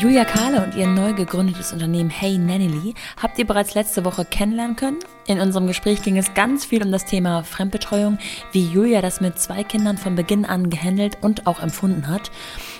Julia 0.00 0.24
Kahle 0.24 0.64
und 0.64 0.74
ihr 0.76 0.86
neu 0.86 1.12
gegründetes 1.12 1.74
Unternehmen 1.74 2.08
Hey 2.08 2.38
Nanny 2.38 2.94
habt 3.20 3.38
ihr 3.38 3.46
bereits 3.46 3.74
letzte 3.74 4.02
Woche 4.02 4.24
kennenlernen 4.24 4.74
können. 4.74 4.98
In 5.26 5.40
unserem 5.40 5.66
Gespräch 5.66 6.00
ging 6.00 6.16
es 6.16 6.32
ganz 6.32 6.64
viel 6.64 6.82
um 6.82 6.90
das 6.90 7.04
Thema 7.04 7.44
Fremdbetreuung, 7.44 8.18
wie 8.50 8.64
Julia 8.64 9.02
das 9.02 9.20
mit 9.20 9.38
zwei 9.38 9.62
Kindern 9.62 9.98
von 9.98 10.14
Beginn 10.14 10.46
an 10.46 10.70
gehandelt 10.70 11.18
und 11.20 11.46
auch 11.46 11.60
empfunden 11.60 12.08
hat, 12.08 12.30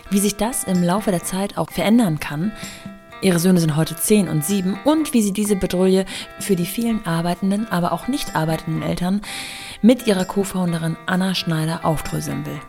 wie 0.08 0.18
sich 0.18 0.36
das 0.36 0.64
im 0.64 0.82
Laufe 0.82 1.10
der 1.10 1.22
Zeit 1.22 1.58
auch 1.58 1.70
verändern 1.70 2.20
kann, 2.20 2.52
Ihre 3.22 3.38
Söhne 3.38 3.60
sind 3.60 3.76
heute 3.76 3.96
10 3.96 4.28
und 4.28 4.44
7 4.44 4.78
und 4.84 5.12
wie 5.12 5.20
sie 5.20 5.32
diese 5.32 5.54
Bedrohung 5.54 6.04
für 6.38 6.56
die 6.56 6.64
vielen 6.64 7.04
arbeitenden, 7.06 7.68
aber 7.70 7.92
auch 7.92 8.08
nicht 8.08 8.34
arbeitenden 8.34 8.82
Eltern 8.82 9.20
mit 9.82 10.06
ihrer 10.06 10.24
Co-Founderin 10.24 10.96
Anna 11.06 11.34
Schneider 11.34 11.84
aufdröseln 11.84 12.44
will. 12.44 12.60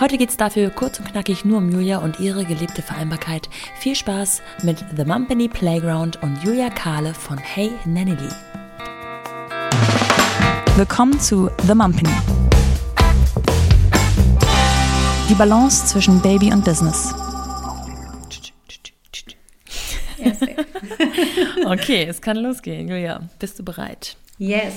Heute 0.00 0.18
geht 0.18 0.30
es 0.30 0.36
dafür 0.36 0.70
kurz 0.70 0.98
und 0.98 1.10
knackig 1.10 1.44
nur 1.44 1.58
um 1.58 1.70
Julia 1.70 1.98
und 1.98 2.20
ihre 2.20 2.44
gelebte 2.44 2.82
Vereinbarkeit. 2.82 3.48
Viel 3.78 3.94
Spaß 3.94 4.42
mit 4.62 4.84
The 4.96 5.04
Mumpany 5.04 5.48
Playground 5.48 6.22
und 6.22 6.42
Julia 6.44 6.70
Kahle 6.70 7.14
von 7.14 7.38
Hey 7.38 7.70
Nanny 7.84 8.16
Willkommen 10.76 11.18
zu 11.18 11.50
The 11.66 11.74
Mumpany. 11.74 12.10
Die 15.28 15.34
Balance 15.34 15.86
zwischen 15.86 16.20
Baby 16.22 16.52
und 16.52 16.64
Business. 16.64 17.14
okay, 21.66 22.04
es 22.04 22.20
kann 22.20 22.36
losgehen. 22.36 22.88
Julia, 22.88 23.20
bist 23.38 23.58
du 23.58 23.64
bereit? 23.64 24.16
Yes. 24.38 24.74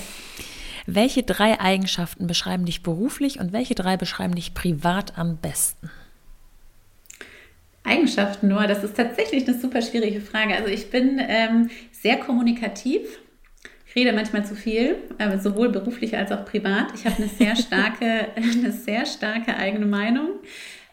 Welche 0.86 1.24
drei 1.24 1.60
Eigenschaften 1.60 2.28
beschreiben 2.28 2.66
dich 2.66 2.84
beruflich 2.84 3.40
und 3.40 3.54
welche 3.54 3.76
drei 3.76 3.98
beschreiben 3.98 4.36
dich 4.36 4.54
privat 4.54 5.18
am 5.18 5.38
besten? 5.38 5.90
Eigenschaften 7.84 8.48
nur, 8.48 8.68
das 8.68 8.84
ist 8.84 8.96
tatsächlich 8.96 9.48
eine 9.48 9.58
super 9.58 9.82
schwierige 9.82 10.22
Frage. 10.22 10.56
Also 10.56 10.68
ich 10.68 10.90
bin 10.92 11.20
ähm, 11.20 11.70
sehr 11.92 12.18
kommunikativ. 12.18 13.02
Ich 13.88 13.96
rede 13.96 14.14
manchmal 14.14 14.46
zu 14.46 14.56
viel, 14.56 14.96
äh, 15.18 15.38
sowohl 15.38 15.70
beruflich 15.70 16.16
als 16.16 16.32
auch 16.32 16.46
privat. 16.46 16.94
Ich 16.96 17.06
habe 17.06 17.18
eine 17.18 17.28
sehr 17.28 17.56
starke, 17.58 18.28
eine 18.36 18.72
sehr 18.72 19.06
starke 19.06 19.56
eigene 19.58 19.86
Meinung. 19.86 20.30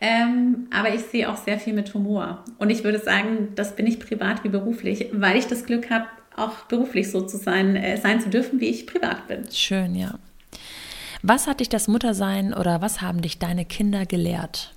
Ähm, 0.00 0.68
aber 0.70 0.94
ich 0.94 1.02
sehe 1.02 1.28
auch 1.28 1.36
sehr 1.36 1.58
viel 1.58 1.74
mit 1.74 1.92
Humor. 1.92 2.44
Und 2.58 2.70
ich 2.70 2.84
würde 2.84 2.98
sagen, 2.98 3.48
das 3.54 3.76
bin 3.76 3.86
ich 3.86 3.98
privat 3.98 4.44
wie 4.44 4.48
beruflich, 4.48 5.08
weil 5.12 5.36
ich 5.36 5.46
das 5.46 5.66
Glück 5.66 5.90
habe, 5.90 6.06
auch 6.38 6.64
beruflich 6.64 7.10
so 7.10 7.22
zu 7.22 7.36
sein, 7.36 7.76
äh, 7.76 7.96
sein 7.96 8.20
zu 8.20 8.28
dürfen, 8.28 8.60
wie 8.60 8.68
ich 8.68 8.86
privat 8.86 9.26
bin. 9.28 9.44
Schön, 9.52 9.94
ja. 9.94 10.18
Was 11.22 11.46
hat 11.46 11.60
dich 11.60 11.68
das 11.68 11.88
Muttersein 11.88 12.54
oder 12.54 12.80
was 12.80 13.00
haben 13.00 13.22
dich 13.22 13.38
deine 13.38 13.64
Kinder 13.64 14.06
gelehrt? 14.06 14.72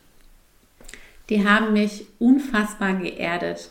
Die 1.29 1.47
haben 1.47 1.73
mich 1.73 2.05
unfassbar 2.19 2.95
geerdet. 2.95 3.69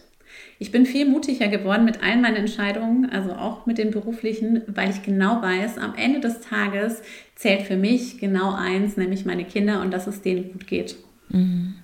Ich 0.59 0.71
bin 0.71 0.87
viel 0.87 1.09
mutiger 1.09 1.49
geworden 1.49 1.85
mit 1.85 2.03
allen 2.03 2.21
meinen 2.21 2.37
Entscheidungen, 2.37 3.11
also 3.11 3.33
auch 3.33 3.67
mit 3.67 3.79
den 3.79 3.91
beruflichen, 3.91 4.63
weil 4.67 4.91
ich 4.91 5.03
genau 5.03 5.43
weiß, 5.43 5.79
am 5.79 5.95
Ende 5.95 6.21
des 6.21 6.41
Tages 6.41 7.03
zählt 7.35 7.63
für 7.63 7.77
mich 7.77 8.19
genau 8.19 8.55
eins, 8.55 8.97
nämlich 8.97 9.25
meine 9.25 9.45
Kinder 9.45 9.81
und 9.81 9.91
dass 9.91 10.07
es 10.07 10.23
denen 10.23 10.53
gut 10.53 10.67
geht. 10.67 10.97
Mhm. 11.31 11.75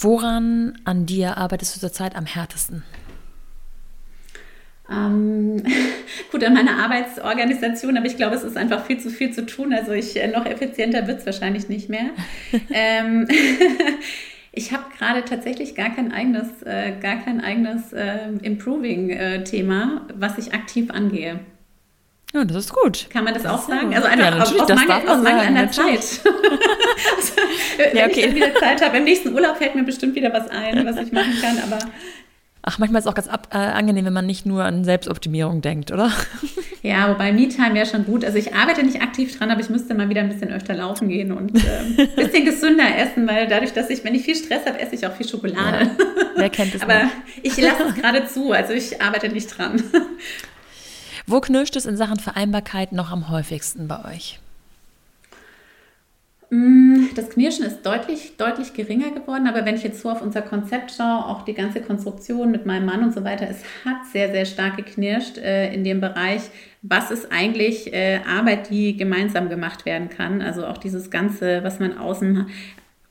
Woran 0.00 0.78
an 0.84 1.06
dir 1.06 1.36
arbeitest 1.38 1.76
du 1.76 1.80
zurzeit 1.80 2.14
am 2.14 2.26
härtesten? 2.26 2.82
Ähm, 4.90 5.62
gut, 6.32 6.42
an 6.44 6.54
meiner 6.54 6.82
Arbeitsorganisation, 6.82 7.96
aber 7.96 8.06
ich 8.06 8.16
glaube, 8.16 8.36
es 8.36 8.44
ist 8.44 8.56
einfach 8.56 8.86
viel 8.86 8.98
zu 8.98 9.10
viel 9.10 9.32
zu 9.32 9.44
tun. 9.44 9.72
Also 9.72 9.92
ich 9.92 10.16
äh, 10.16 10.28
noch 10.28 10.46
effizienter 10.46 11.06
wird 11.06 11.20
es 11.20 11.26
wahrscheinlich 11.26 11.68
nicht 11.68 11.88
mehr. 11.88 12.10
ähm, 12.70 13.28
ich 14.52 14.72
habe 14.72 14.84
gerade 14.96 15.24
tatsächlich 15.24 15.74
gar 15.74 15.94
kein 15.94 16.12
eigenes, 16.12 16.62
äh, 16.64 16.92
gar 17.00 17.16
kein 17.16 17.40
eigenes 17.40 17.92
äh, 17.92 18.28
Improving-Thema, 18.42 20.06
äh, 20.08 20.12
was 20.16 20.38
ich 20.38 20.54
aktiv 20.54 20.90
angehe. 20.90 21.40
Ja, 22.34 22.44
das 22.44 22.56
ist 22.56 22.74
gut. 22.74 23.08
Kann 23.10 23.24
man 23.24 23.32
das, 23.32 23.44
das 23.44 23.52
auch 23.52 23.68
sagen? 23.68 23.94
Also 23.94 24.06
einfach 24.06 24.36
ja, 24.36 24.42
aus, 24.42 24.54
aus 24.54 24.68
Mangel, 24.68 25.08
aus 25.08 25.22
Mangel 25.22 25.46
an 25.46 25.54
der 25.54 25.70
Zeit. 25.70 25.98
also, 25.98 26.22
wenn 27.78 27.96
ja, 27.96 28.04
okay. 28.04 28.20
ich 28.20 28.26
dann 28.26 28.34
wieder 28.34 28.54
Zeit 28.56 28.84
habe, 28.84 28.98
im 28.98 29.04
nächsten 29.04 29.32
Urlaub 29.32 29.56
fällt 29.56 29.74
mir 29.74 29.82
bestimmt 29.82 30.14
wieder 30.14 30.30
was 30.30 30.48
ein, 30.50 30.84
was 30.84 30.98
ich 30.98 31.10
machen 31.10 31.32
kann, 31.40 31.58
aber 31.58 31.78
Ach, 32.62 32.78
manchmal 32.78 32.98
ist 33.00 33.06
es 33.06 33.10
auch 33.10 33.14
ganz 33.14 33.28
ab, 33.28 33.48
äh, 33.52 33.56
angenehm, 33.56 34.04
wenn 34.04 34.12
man 34.12 34.26
nicht 34.26 34.44
nur 34.44 34.64
an 34.64 34.84
Selbstoptimierung 34.84 35.60
denkt, 35.60 35.92
oder? 35.92 36.10
Ja, 36.80 37.10
wobei 37.10 37.32
Me-Time 37.32 37.74
wäre 37.74 37.86
schon 37.86 38.04
gut. 38.04 38.24
Also 38.24 38.38
ich 38.38 38.54
arbeite 38.54 38.84
nicht 38.84 39.02
aktiv 39.02 39.36
dran, 39.36 39.50
aber 39.50 39.60
ich 39.60 39.68
müsste 39.68 39.94
mal 39.94 40.08
wieder 40.08 40.20
ein 40.20 40.28
bisschen 40.28 40.52
öfter 40.52 40.74
laufen 40.74 41.08
gehen 41.08 41.32
und 41.32 41.56
äh, 41.56 41.60
ein 41.98 42.14
bisschen 42.14 42.44
gesünder 42.44 42.96
essen, 42.96 43.26
weil 43.26 43.48
dadurch, 43.48 43.72
dass 43.72 43.90
ich, 43.90 44.04
wenn 44.04 44.14
ich 44.14 44.22
viel 44.22 44.36
Stress 44.36 44.64
habe, 44.64 44.78
esse 44.78 44.94
ich 44.94 45.04
auch 45.04 45.12
viel 45.12 45.28
Schokolade. 45.28 45.86
Ja, 45.86 46.06
wer 46.36 46.50
kennt 46.50 46.76
es 46.76 46.82
Aber 46.82 47.02
nicht? 47.04 47.14
ich 47.42 47.60
lasse 47.60 47.82
es 47.88 47.94
gerade 47.96 48.26
zu, 48.28 48.52
also 48.52 48.72
ich 48.74 49.02
arbeite 49.02 49.28
nicht 49.28 49.58
dran. 49.58 49.82
Wo 51.26 51.40
knirscht 51.40 51.74
es 51.74 51.84
in 51.84 51.96
Sachen 51.96 52.20
Vereinbarkeit 52.20 52.92
noch 52.92 53.10
am 53.10 53.28
häufigsten 53.28 53.88
bei 53.88 54.14
euch? 54.14 54.38
Mm, 56.50 57.08
das 57.14 57.28
Knirschen 57.28 57.66
ist 57.66 57.84
deutlich, 57.84 58.38
deutlich 58.38 58.72
geringer 58.72 59.10
geworden, 59.10 59.46
aber 59.46 59.66
wenn 59.66 59.74
ich 59.74 59.82
jetzt 59.82 60.00
so 60.00 60.08
auf 60.10 60.22
unser 60.22 60.40
Konzept 60.40 60.92
schaue, 60.92 61.26
auch 61.26 61.42
die 61.42 61.52
ganze 61.52 61.82
Konstruktion 61.82 62.50
mit 62.50 62.64
meinem 62.64 62.86
Mann 62.86 63.02
und 63.02 63.12
so 63.12 63.22
weiter, 63.22 63.46
es 63.50 63.62
hat 63.84 64.06
sehr, 64.10 64.30
sehr 64.30 64.46
stark 64.46 64.76
geknirscht 64.78 65.36
äh, 65.36 65.72
in 65.74 65.84
dem 65.84 66.00
Bereich, 66.00 66.40
was 66.80 67.10
ist 67.10 67.30
eigentlich 67.30 67.92
äh, 67.92 68.20
Arbeit, 68.26 68.70
die 68.70 68.96
gemeinsam 68.96 69.50
gemacht 69.50 69.84
werden 69.84 70.08
kann. 70.08 70.40
Also 70.40 70.66
auch 70.66 70.78
dieses 70.78 71.10
Ganze, 71.10 71.62
was 71.64 71.80
man 71.80 71.98
außen 71.98 72.46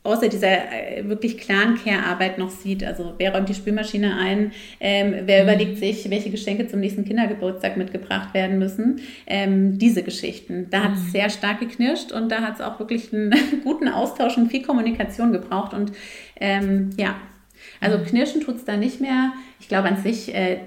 außer 0.08 0.30
dieser 0.30 0.72
äh, 0.72 1.08
wirklich 1.08 1.38
klaren 1.38 1.76
Care-Arbeit 1.76 2.38
noch 2.38 2.50
sieht. 2.50 2.84
Also 2.84 3.14
wer 3.18 3.36
räumt 3.36 3.50
die 3.50 3.54
Spülmaschine 3.54 4.18
ein, 4.18 4.52
ähm, 4.80 5.14
wer 5.26 5.44
mhm. 5.44 5.50
überlegt 5.50 5.78
sich, 5.78 6.10
welche 6.10 6.30
Geschenke 6.30 6.68
zum 6.68 6.80
nächsten 6.80 7.06
Kindergeburtstag 7.06 7.78
mitgebracht 7.78 8.34
werden 8.34 8.58
müssen. 8.58 9.02
Ähm, 9.28 9.78
diese 9.78 10.04
Geschichten. 10.04 10.68
Da 10.70 10.86
hat 10.86 10.94
es 10.94 11.04
mhm. 11.04 11.12
sehr 11.12 11.30
stark 11.30 11.60
geknirscht 11.60 12.12
und 12.12 12.30
da 12.30 12.42
hat 12.42 12.56
es 12.56 12.62
auch 12.62 12.80
wirklich 12.80 13.14
einen 13.14 13.36
guten 13.64 13.88
Austausch 13.88 14.38
und 14.38 14.50
viel 14.50 14.64
Kommunikation 14.64 15.32
gebraucht. 15.32 15.74
Und 15.74 15.92
ähm, 16.40 16.92
ja, 16.98 17.16
also 17.82 17.98
mhm. 17.98 18.06
knirschen 18.06 18.42
tut 18.42 18.56
es 18.56 18.66
da 18.66 18.78
nicht 18.78 19.02
mehr. 19.02 19.34
Ich 19.60 19.68
glaube 19.68 19.90
an 19.90 19.98
sich, 19.98 20.34
äh, 20.34 20.60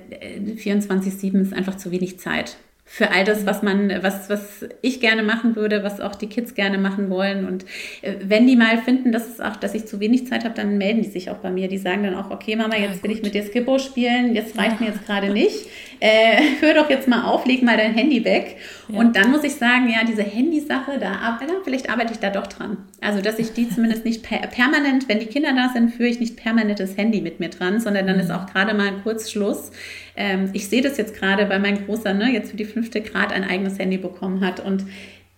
24-7 0.57 1.41
ist 1.41 1.55
einfach 1.55 1.77
zu 1.77 1.91
wenig 1.91 2.19
Zeit 2.19 2.57
für 2.93 3.13
all 3.13 3.23
das, 3.23 3.47
was 3.47 3.63
man, 3.63 4.03
was, 4.03 4.29
was 4.29 4.67
ich 4.83 5.01
gerne 5.01 5.23
machen 5.23 5.55
würde, 5.55 5.85
was 5.85 6.01
auch 6.01 6.17
die 6.17 6.27
Kids 6.27 6.55
gerne 6.55 6.77
machen 6.77 7.09
wollen. 7.09 7.47
Und 7.47 7.65
äh, 8.03 8.15
wenn 8.21 8.49
die 8.49 8.57
mal 8.57 8.79
finden, 8.79 9.13
dass 9.13 9.29
es 9.29 9.41
auch, 9.41 9.55
dass 9.55 9.75
ich 9.75 9.87
zu 9.87 10.01
wenig 10.01 10.27
Zeit 10.27 10.43
habe, 10.43 10.57
dann 10.57 10.77
melden 10.77 11.03
die 11.03 11.09
sich 11.09 11.31
auch 11.31 11.37
bei 11.37 11.53
mir. 11.53 11.69
Die 11.69 11.79
sagen 11.79 12.03
dann 12.03 12.17
auch, 12.17 12.33
okay, 12.33 12.57
Mama, 12.57 12.75
jetzt 12.77 12.97
ja, 12.97 13.03
will 13.05 13.13
ich 13.13 13.23
mit 13.23 13.33
dir 13.33 13.45
Skippo 13.45 13.79
spielen, 13.79 14.35
jetzt 14.35 14.59
reicht 14.59 14.81
ja. 14.81 14.87
mir 14.87 14.87
jetzt 14.89 15.07
gerade 15.07 15.31
nicht. 15.31 15.69
Äh, 16.01 16.41
hör 16.61 16.75
doch 16.75 16.91
jetzt 16.91 17.07
mal 17.07 17.23
auf, 17.23 17.47
leg 17.47 17.63
mal 17.63 17.77
dein 17.77 17.95
Handy 17.95 18.25
weg. 18.25 18.57
Ja. 18.93 18.99
Und 18.99 19.17
dann 19.17 19.31
muss 19.31 19.45
ich 19.45 19.55
sagen, 19.55 19.89
ja, 19.89 20.05
diese 20.07 20.23
Handysache, 20.23 20.99
da, 20.99 21.39
da 21.41 21.47
vielleicht 21.65 21.91
arbeite 21.91 22.13
ich 22.13 22.19
da 22.19 22.31
doch 22.31 22.47
dran. 22.47 22.79
Also, 23.01 23.21
dass 23.23 23.39
ich 23.39 23.53
die 23.53 23.69
zumindest 23.69 24.05
nicht 24.05 24.23
per 24.23 24.39
permanent, 24.39 25.09
wenn 25.09 25.21
die 25.21 25.27
Kinder 25.27 25.53
da 25.55 25.71
sind, 25.73 25.95
führe 25.95 26.09
ich 26.09 26.21
nicht 26.21 26.37
permanent 26.37 26.81
das 26.81 26.97
Handy 26.97 27.21
mit 27.21 27.41
mir 27.41 27.51
dran, 27.51 27.81
sondern 27.81 28.07
dann 28.07 28.17
mhm. 28.17 28.23
ist 28.23 28.31
auch 28.31 28.47
gerade 28.47 28.75
mal 28.75 28.89
ein 28.89 29.03
Kurzschluss. 29.03 29.71
Ähm, 30.17 30.51
ich 30.53 30.69
sehe 30.69 30.83
das 30.83 30.97
jetzt 30.97 31.15
gerade, 31.15 31.49
weil 31.49 31.61
mein 31.61 31.87
Großer 31.87 32.15
ne, 32.15 32.33
jetzt 32.33 32.51
für 32.51 32.57
die 32.57 32.65
fünfte 32.65 33.01
Grad 33.01 33.33
ein 33.33 33.45
eigenes 33.45 33.79
Handy 33.79 33.99
bekommen 33.99 34.45
hat 34.45 34.61
und 34.61 34.85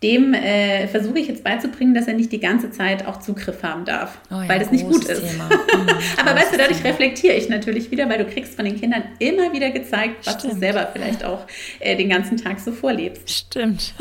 dem 0.02 0.34
äh, 0.34 0.88
versuche 0.88 1.18
ich 1.18 1.28
jetzt 1.28 1.44
beizubringen, 1.44 1.94
dass 1.94 2.06
er 2.06 2.14
nicht 2.14 2.32
die 2.32 2.40
ganze 2.40 2.70
Zeit 2.70 3.06
auch 3.06 3.20
Zugriff 3.20 3.62
haben 3.62 3.84
darf, 3.84 4.18
oh 4.30 4.34
ja, 4.36 4.48
weil 4.48 4.58
das 4.58 4.70
nicht 4.70 4.86
gut 4.86 5.04
ist. 5.04 5.22
Mhm, 5.72 5.88
Aber 6.18 6.34
weißt 6.38 6.52
du, 6.52 6.58
dadurch 6.58 6.78
Thema. 6.78 6.90
reflektiere 6.90 7.34
ich 7.34 7.48
natürlich 7.48 7.90
wieder, 7.90 8.08
weil 8.08 8.18
du 8.18 8.26
kriegst 8.26 8.54
von 8.54 8.64
den 8.64 8.78
Kindern 8.78 9.04
immer 9.18 9.52
wieder 9.52 9.70
gezeigt, 9.70 10.26
was 10.26 10.34
Stimmt. 10.34 10.54
du 10.54 10.58
selber 10.58 10.88
vielleicht 10.92 11.24
auch 11.24 11.46
äh, 11.80 11.96
den 11.96 12.08
ganzen 12.08 12.36
Tag 12.36 12.60
so 12.60 12.72
vorlebst. 12.72 13.30
Stimmt. 13.30 13.94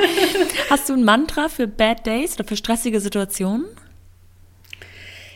Hast 0.70 0.88
du 0.88 0.94
ein 0.94 1.04
Mantra 1.04 1.48
für 1.48 1.66
Bad 1.66 2.06
Days 2.06 2.34
oder 2.34 2.44
für 2.44 2.56
stressige 2.56 3.00
Situationen? 3.00 3.66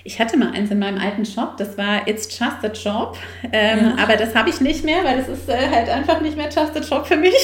Ich 0.05 0.19
hatte 0.19 0.39
mal 0.39 0.53
eins 0.53 0.71
in 0.71 0.79
meinem 0.79 0.99
alten 0.99 1.27
Shop, 1.27 1.59
das 1.59 1.77
war 1.77 2.09
It's 2.09 2.27
Just 2.39 2.65
a 2.65 2.69
Job, 2.69 3.19
ähm, 3.53 3.94
ja. 3.97 4.03
aber 4.03 4.17
das 4.17 4.35
habe 4.35 4.49
ich 4.49 4.61
nicht 4.61 4.85
mehr, 4.85 5.05
weil 5.05 5.19
das 5.19 5.29
ist 5.29 5.49
äh, 5.49 5.69
halt 5.71 5.91
einfach 5.91 6.23
nicht 6.23 6.37
mehr 6.37 6.47
Just 6.47 6.77
a 6.77 6.81
Job 6.81 7.06
für 7.06 7.17
mich. 7.17 7.35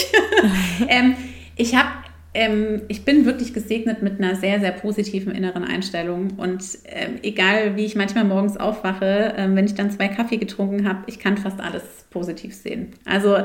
ähm, 0.88 1.14
ich 1.56 1.74
habe 1.74 1.90
ähm, 2.34 2.82
ich 2.88 3.04
bin 3.04 3.24
wirklich 3.24 3.54
gesegnet 3.54 4.02
mit 4.02 4.18
einer 4.18 4.34
sehr, 4.34 4.58
sehr 4.58 4.72
positiven 4.72 5.32
inneren 5.32 5.64
Einstellung. 5.64 6.32
Und 6.36 6.64
ähm, 6.86 7.18
egal, 7.22 7.76
wie 7.76 7.84
ich 7.84 7.94
manchmal 7.94 8.24
morgens 8.24 8.56
aufwache, 8.56 9.34
ähm, 9.36 9.54
wenn 9.54 9.66
ich 9.66 9.74
dann 9.74 9.90
zwei 9.92 10.08
Kaffee 10.08 10.36
getrunken 10.36 10.86
habe, 10.86 11.04
ich 11.06 11.20
kann 11.20 11.38
fast 11.38 11.60
alles 11.60 11.82
positiv 12.10 12.54
sehen. 12.54 12.92
Also 13.04 13.38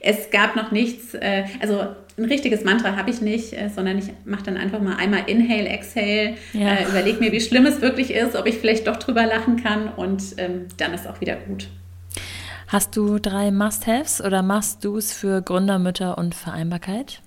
es 0.00 0.30
gab 0.30 0.54
noch 0.54 0.70
nichts, 0.70 1.14
äh, 1.14 1.44
also 1.60 1.80
ein 2.18 2.24
richtiges 2.24 2.64
Mantra 2.64 2.96
habe 2.96 3.10
ich 3.10 3.20
nicht, 3.20 3.52
äh, 3.52 3.68
sondern 3.68 3.98
ich 3.98 4.06
mache 4.24 4.44
dann 4.44 4.56
einfach 4.56 4.80
mal 4.80 4.96
einmal 4.96 5.24
Inhale, 5.26 5.68
Exhale, 5.68 6.34
ja. 6.52 6.74
äh, 6.74 6.88
überlege 6.88 7.18
mir, 7.18 7.32
wie 7.32 7.40
schlimm 7.40 7.66
es 7.66 7.82
wirklich 7.82 8.12
ist, 8.14 8.36
ob 8.36 8.46
ich 8.46 8.58
vielleicht 8.58 8.86
doch 8.86 8.96
drüber 8.96 9.26
lachen 9.26 9.62
kann 9.62 9.88
und 9.88 10.22
ähm, 10.38 10.66
dann 10.76 10.94
ist 10.94 11.06
auch 11.06 11.20
wieder 11.20 11.36
gut. 11.36 11.68
Hast 12.68 12.96
du 12.96 13.18
drei 13.18 13.50
Must-Haves 13.50 14.20
oder 14.20 14.42
Must-Dos 14.42 15.12
für 15.12 15.42
Gründermütter 15.42 16.18
und 16.18 16.34
Vereinbarkeit? 16.34 17.22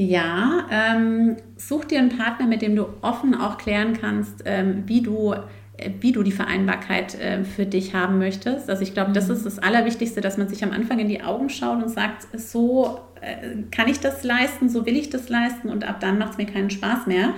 Ja, 0.00 0.68
ähm, 0.70 1.38
such 1.56 1.86
dir 1.86 1.98
einen 1.98 2.16
Partner, 2.16 2.46
mit 2.46 2.62
dem 2.62 2.76
du 2.76 2.86
offen 3.02 3.34
auch 3.34 3.58
klären 3.58 3.94
kannst, 4.00 4.44
ähm, 4.44 4.84
wie 4.86 5.02
du 5.02 5.34
äh, 5.76 5.90
wie 5.98 6.12
du 6.12 6.22
die 6.22 6.30
Vereinbarkeit 6.30 7.20
äh, 7.20 7.42
für 7.42 7.66
dich 7.66 7.94
haben 7.94 8.18
möchtest. 8.18 8.70
Also 8.70 8.84
ich 8.84 8.94
glaube, 8.94 9.10
das 9.10 9.26
mhm. 9.26 9.34
ist 9.34 9.44
das 9.44 9.58
Allerwichtigste, 9.58 10.20
dass 10.20 10.38
man 10.38 10.48
sich 10.48 10.62
am 10.62 10.70
Anfang 10.70 11.00
in 11.00 11.08
die 11.08 11.22
Augen 11.22 11.50
schaut 11.50 11.82
und 11.82 11.88
sagt, 11.88 12.28
so 12.38 13.00
äh, 13.20 13.64
kann 13.72 13.88
ich 13.88 13.98
das 13.98 14.22
leisten, 14.22 14.68
so 14.68 14.86
will 14.86 14.96
ich 14.96 15.10
das 15.10 15.28
leisten 15.28 15.68
und 15.68 15.82
ab 15.82 15.98
dann 15.98 16.16
macht 16.16 16.32
es 16.32 16.38
mir 16.38 16.46
keinen 16.46 16.70
Spaß 16.70 17.08
mehr. 17.08 17.34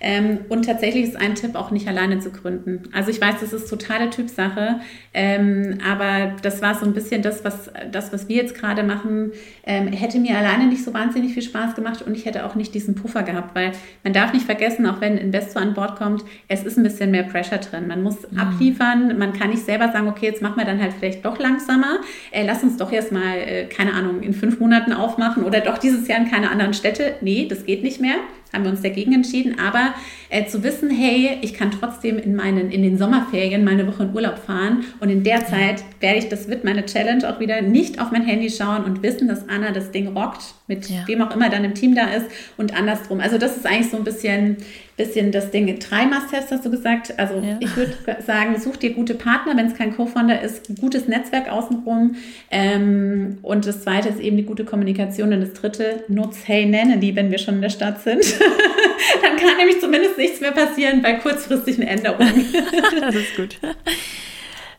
Ähm, 0.00 0.40
und 0.48 0.66
tatsächlich 0.66 1.04
ist 1.04 1.16
ein 1.16 1.34
Tipp 1.34 1.54
auch 1.54 1.70
nicht 1.70 1.88
alleine 1.88 2.18
zu 2.18 2.30
gründen. 2.30 2.82
Also 2.92 3.10
ich 3.10 3.20
weiß, 3.20 3.36
das 3.40 3.52
ist 3.52 3.68
totale 3.68 4.10
Typsache, 4.10 4.80
ähm, 5.14 5.78
aber 5.86 6.36
das 6.42 6.60
war 6.62 6.74
so 6.74 6.84
ein 6.84 6.92
bisschen 6.92 7.22
das, 7.22 7.44
was, 7.44 7.70
das, 7.90 8.12
was 8.12 8.28
wir 8.28 8.36
jetzt 8.36 8.54
gerade 8.54 8.82
machen, 8.82 9.32
ähm, 9.64 9.88
hätte 9.88 10.18
mir 10.18 10.36
alleine 10.36 10.66
nicht 10.66 10.84
so 10.84 10.92
wahnsinnig 10.92 11.32
viel 11.32 11.42
Spaß 11.42 11.74
gemacht 11.74 12.02
und 12.02 12.14
ich 12.14 12.26
hätte 12.26 12.44
auch 12.44 12.54
nicht 12.54 12.74
diesen 12.74 12.94
Puffer 12.94 13.22
gehabt, 13.22 13.54
weil 13.54 13.72
man 14.04 14.12
darf 14.12 14.32
nicht 14.32 14.44
vergessen, 14.44 14.86
auch 14.86 15.00
wenn 15.00 15.12
ein 15.12 15.18
Investor 15.18 15.62
an 15.62 15.74
Bord 15.74 15.96
kommt, 15.96 16.24
es 16.48 16.64
ist 16.64 16.76
ein 16.76 16.82
bisschen 16.82 17.10
mehr 17.10 17.24
Pressure 17.24 17.58
drin. 17.58 17.86
Man 17.86 18.02
muss 18.02 18.30
mhm. 18.30 18.38
abliefern, 18.38 19.18
man 19.18 19.32
kann 19.32 19.50
nicht 19.50 19.64
selber 19.64 19.90
sagen, 19.92 20.08
okay, 20.08 20.26
jetzt 20.26 20.42
machen 20.42 20.56
wir 20.56 20.64
dann 20.64 20.80
halt 20.80 20.92
vielleicht 20.98 21.24
doch 21.24 21.38
langsamer, 21.38 22.00
äh, 22.30 22.44
lass 22.44 22.62
uns 22.62 22.76
doch 22.76 22.92
erst 22.92 23.12
mal, 23.12 23.36
äh, 23.38 23.64
keine 23.64 23.94
Ahnung, 23.94 24.22
in 24.22 24.34
fünf 24.34 24.60
Monaten 24.60 24.92
aufmachen 24.92 25.44
oder 25.44 25.60
doch 25.60 25.78
dieses 25.78 26.06
Jahr 26.08 26.18
in 26.18 26.30
keine 26.30 26.50
anderen 26.50 26.74
Städte. 26.74 27.14
Nee, 27.20 27.46
das 27.48 27.64
geht 27.64 27.82
nicht 27.82 28.00
mehr 28.00 28.16
haben 28.56 28.64
wir 28.64 28.72
uns 28.72 28.82
dagegen 28.82 29.12
entschieden. 29.12 29.58
Aber 29.60 29.94
äh, 30.28 30.46
zu 30.46 30.62
wissen, 30.62 30.90
hey, 30.90 31.38
ich 31.42 31.54
kann 31.54 31.70
trotzdem 31.70 32.18
in, 32.18 32.34
meinen, 32.34 32.70
in 32.70 32.82
den 32.82 32.98
Sommerferien 32.98 33.64
meine 33.64 33.86
Woche 33.86 34.04
in 34.04 34.14
Urlaub 34.14 34.38
fahren 34.38 34.84
und 35.00 35.10
in 35.10 35.22
der 35.22 35.46
Zeit 35.46 35.84
werde 36.00 36.18
ich, 36.18 36.28
das 36.28 36.48
wird 36.48 36.64
meine 36.64 36.84
Challenge 36.84 37.28
auch 37.28 37.40
wieder, 37.40 37.62
nicht 37.62 38.00
auf 38.00 38.10
mein 38.10 38.24
Handy 38.24 38.50
schauen 38.50 38.84
und 38.84 39.02
wissen, 39.02 39.28
dass 39.28 39.48
Anna 39.48 39.70
das 39.70 39.90
Ding 39.90 40.08
rockt, 40.08 40.54
mit 40.66 40.88
ja. 40.88 41.06
wem 41.06 41.22
auch 41.22 41.34
immer 41.34 41.48
dann 41.48 41.64
im 41.64 41.74
Team 41.74 41.94
da 41.94 42.06
ist 42.06 42.26
und 42.56 42.76
andersrum. 42.76 43.20
Also 43.20 43.38
das 43.38 43.56
ist 43.56 43.66
eigentlich 43.66 43.90
so 43.90 43.96
ein 43.96 44.04
bisschen, 44.04 44.56
bisschen 44.96 45.30
das 45.30 45.50
Ding. 45.50 45.66
Drei 45.78 46.06
Must-Haves 46.06 46.50
hast 46.50 46.64
du 46.64 46.70
gesagt. 46.70 47.18
Also 47.18 47.36
ja. 47.36 47.56
ich 47.60 47.76
würde 47.76 47.94
sagen, 48.26 48.58
such 48.58 48.76
dir 48.76 48.92
gute 48.92 49.14
Partner, 49.14 49.56
wenn 49.56 49.66
es 49.66 49.74
kein 49.74 49.94
Co-Founder 49.94 50.40
ist, 50.40 50.68
gutes 50.80 51.06
Netzwerk 51.06 51.50
außenrum. 51.50 52.16
Ähm, 52.50 53.38
und 53.42 53.66
das 53.66 53.82
zweite 53.82 54.08
ist 54.08 54.20
eben 54.20 54.36
die 54.36 54.44
gute 54.44 54.64
Kommunikation. 54.64 55.32
Und 55.32 55.40
das 55.40 55.52
dritte, 55.52 56.04
nutz 56.08 56.38
Hey 56.46 56.66
Nennedy, 56.66 57.14
wenn 57.14 57.30
wir 57.30 57.38
schon 57.38 57.56
in 57.56 57.62
der 57.62 57.70
Stadt 57.70 58.02
sind. 58.02 58.24
dann 59.22 59.36
kann 59.36 59.56
nämlich 59.58 59.80
zumindest 59.80 60.15
nichts 60.16 60.40
mehr 60.40 60.52
passieren 60.52 61.02
bei 61.02 61.14
kurzfristigen 61.14 61.82
Änderungen. 61.82 62.52
das 63.00 63.14
ist 63.14 63.36
gut. 63.36 63.58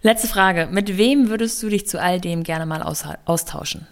Letzte 0.01 0.27
Frage. 0.27 0.67
Mit 0.71 0.97
wem 0.97 1.29
würdest 1.29 1.61
du 1.61 1.69
dich 1.69 1.87
zu 1.87 1.99
all 1.99 2.21
dem 2.21 2.43
gerne 2.43 2.65
mal 2.65 2.81
austauschen? 2.81 3.87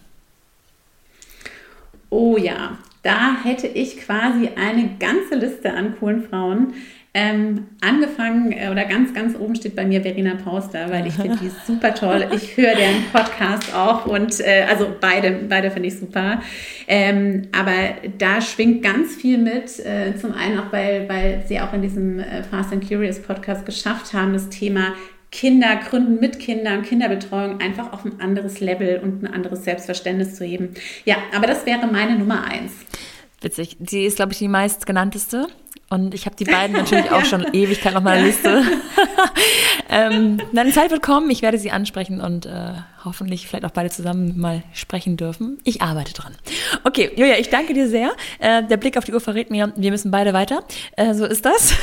Oh 2.10 2.38
ja, 2.38 2.78
da 3.02 3.44
hätte 3.44 3.68
ich 3.68 3.98
quasi 3.98 4.50
eine 4.56 4.96
ganze 5.00 5.36
Liste 5.36 5.74
an 5.74 5.98
coolen 6.00 6.28
Frauen. 6.28 6.74
Ähm, 7.18 7.68
angefangen 7.80 8.52
äh, 8.52 8.68
oder 8.70 8.84
ganz, 8.84 9.14
ganz 9.14 9.38
oben 9.40 9.56
steht 9.56 9.74
bei 9.74 9.86
mir 9.86 10.02
Verena 10.02 10.36
Pauster, 10.36 10.92
weil 10.92 11.08
ich 11.08 11.14
finde 11.14 11.38
die 11.42 11.50
super 11.66 11.96
toll. 11.96 12.28
Ich 12.36 12.58
höre 12.58 12.76
deren 12.76 13.06
Podcast 13.14 13.74
auch 13.74 14.06
und 14.06 14.42
äh, 14.42 14.66
also 14.70 14.94
beide, 15.00 15.32
beide 15.48 15.72
finde 15.72 15.88
ich 15.88 15.98
super. 15.98 16.42
Ähm, 16.90 17.44
aber 17.58 17.72
da 18.18 18.42
schwingt 18.42 18.84
ganz 18.84 19.16
viel 19.16 19.38
mit. 19.38 19.80
Äh, 19.80 20.18
zum 20.18 20.34
einen 20.34 20.60
auch, 20.60 20.74
weil, 20.74 21.08
weil 21.08 21.42
sie 21.48 21.62
auch 21.62 21.72
in 21.72 21.82
diesem 21.82 22.20
äh, 22.20 22.44
Fast 22.44 22.74
and 22.74 22.86
Curious 22.86 23.22
Podcast 23.22 23.66
geschafft 23.66 24.12
haben, 24.12 24.34
das 24.34 24.50
Thema 24.50 24.94
Kinder 25.32 25.78
gründen 25.90 26.20
mit 26.20 26.40
Kindern, 26.40 26.82
Kinderbetreuung 26.82 27.62
einfach 27.62 27.94
auf 27.94 28.04
ein 28.04 28.20
anderes 28.20 28.60
Level 28.60 29.00
und 29.02 29.24
ein 29.24 29.34
anderes 29.34 29.64
Selbstverständnis 29.64 30.36
zu 30.36 30.44
heben. 30.44 30.74
Ja, 31.06 31.16
aber 31.34 31.48
das 31.48 31.66
wäre 31.66 31.88
meine 31.88 32.18
Nummer 32.18 32.44
eins. 32.44 32.74
Witzig. 33.46 33.78
Sie 33.88 34.06
ist, 34.06 34.16
glaube 34.16 34.32
ich, 34.32 34.40
die 34.40 34.48
meistgenannteste. 34.48 35.46
Und 35.92 36.16
ich 36.16 36.26
habe 36.26 36.36
die 36.36 36.46
beiden 36.46 36.76
natürlich 36.78 37.12
auch 37.12 37.24
schon 37.26 37.46
Ewigkeit 37.54 37.96
auf 37.96 38.02
meiner 38.02 38.24
Liste. 38.26 38.64
ähm, 39.90 40.40
Zeit 40.74 40.90
wird 40.90 41.04
kommen, 41.04 41.30
ich 41.30 41.44
werde 41.44 41.60
sie 41.60 41.70
ansprechen 41.70 42.20
und 42.22 42.48
äh, 42.48 42.74
hoffentlich 43.04 43.48
vielleicht 43.48 43.66
auch 43.66 43.72
beide 43.72 43.92
zusammen 43.92 44.40
mal 44.40 44.64
sprechen 44.74 45.16
dürfen. 45.16 45.60
Ich 45.64 45.84
arbeite 45.84 46.14
dran. 46.14 46.34
Okay, 46.86 47.12
Julia, 47.16 47.38
ich 47.38 47.50
danke 47.50 47.76
dir 47.76 47.88
sehr. 47.88 48.14
Äh, 48.40 48.64
der 48.64 48.78
Blick 48.78 48.98
auf 48.98 49.06
die 49.06 49.14
Uhr 49.14 49.22
verrät 49.22 49.52
mir, 49.52 49.72
wir 49.76 49.92
müssen 49.92 50.10
beide 50.10 50.34
weiter. 50.34 50.64
Äh, 50.98 51.14
so 51.14 51.26
ist 51.26 51.46
das. 51.46 51.76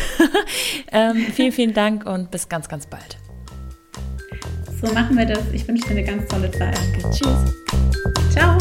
ähm, 0.91 1.15
vielen, 1.33 1.53
vielen 1.53 1.75
Dank 1.75 2.07
und 2.07 2.33
bis 2.33 2.49
ganz, 2.49 2.69
ganz 2.69 2.89
bald. 2.89 3.19
So 4.81 4.93
machen 4.93 5.17
wir 5.17 5.27
das. 5.27 5.45
Ich 5.53 5.69
wünsche 5.69 5.85
dir 5.85 5.91
eine 5.93 6.03
ganz 6.03 6.27
tolle 6.27 6.51
Zeit. 6.51 6.77
Danke. 6.77 7.09
Tschüss. 7.11 8.33
Ciao. 8.33 8.59